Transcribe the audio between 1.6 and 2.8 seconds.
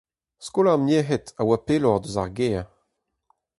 pelloc'h eus ar gêr.